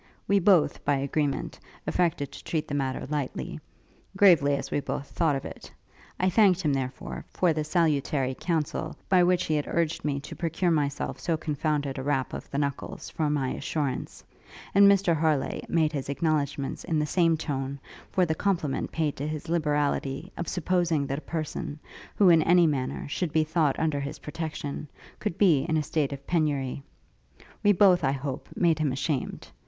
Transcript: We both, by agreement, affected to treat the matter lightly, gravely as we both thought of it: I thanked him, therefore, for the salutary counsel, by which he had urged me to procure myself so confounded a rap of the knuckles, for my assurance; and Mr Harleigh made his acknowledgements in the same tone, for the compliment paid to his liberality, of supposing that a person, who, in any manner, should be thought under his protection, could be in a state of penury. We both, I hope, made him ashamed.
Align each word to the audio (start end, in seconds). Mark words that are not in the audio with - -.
We 0.27 0.39
both, 0.39 0.83
by 0.83 0.95
agreement, 0.95 1.59
affected 1.85 2.31
to 2.31 2.43
treat 2.43 2.67
the 2.67 2.73
matter 2.73 3.05
lightly, 3.11 3.59
gravely 4.17 4.55
as 4.55 4.71
we 4.71 4.79
both 4.79 5.11
thought 5.11 5.35
of 5.35 5.45
it: 5.45 5.71
I 6.19 6.27
thanked 6.27 6.61
him, 6.61 6.73
therefore, 6.73 7.23
for 7.29 7.53
the 7.53 7.63
salutary 7.63 8.33
counsel, 8.39 8.95
by 9.09 9.21
which 9.21 9.45
he 9.45 9.53
had 9.53 9.67
urged 9.67 10.03
me 10.03 10.19
to 10.21 10.35
procure 10.35 10.71
myself 10.71 11.19
so 11.19 11.37
confounded 11.37 11.99
a 11.99 12.01
rap 12.01 12.33
of 12.33 12.49
the 12.49 12.57
knuckles, 12.57 13.11
for 13.11 13.29
my 13.29 13.49
assurance; 13.49 14.23
and 14.73 14.87
Mr 14.91 15.15
Harleigh 15.15 15.61
made 15.69 15.91
his 15.91 16.09
acknowledgements 16.09 16.83
in 16.83 16.97
the 16.97 17.05
same 17.05 17.37
tone, 17.37 17.79
for 18.11 18.25
the 18.25 18.33
compliment 18.33 18.91
paid 18.91 19.15
to 19.17 19.27
his 19.27 19.49
liberality, 19.49 20.31
of 20.35 20.47
supposing 20.47 21.05
that 21.05 21.19
a 21.19 21.21
person, 21.21 21.77
who, 22.15 22.27
in 22.29 22.41
any 22.41 22.65
manner, 22.65 23.07
should 23.07 23.31
be 23.31 23.43
thought 23.43 23.77
under 23.77 23.99
his 23.99 24.17
protection, 24.17 24.87
could 25.19 25.37
be 25.37 25.63
in 25.69 25.77
a 25.77 25.83
state 25.83 26.11
of 26.11 26.25
penury. 26.25 26.81
We 27.61 27.71
both, 27.71 28.03
I 28.03 28.13
hope, 28.13 28.47
made 28.55 28.79
him 28.79 28.91
ashamed. 28.91 29.47